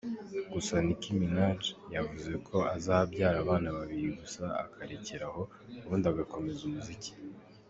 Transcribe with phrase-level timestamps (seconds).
[0.53, 1.61] Gusa, Nick Minaj
[1.95, 5.41] yavuze ko azabyara abana babiri gusa akarekeraho,
[5.85, 7.11] ubundi agakomeza umuziki.